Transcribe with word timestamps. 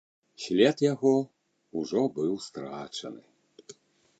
След 0.43 0.79
яго 0.91 1.11
ўжо 1.81 2.01
быў 2.17 2.33
страчаны. 2.47 3.23